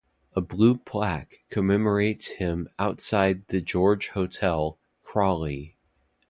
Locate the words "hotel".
4.07-4.79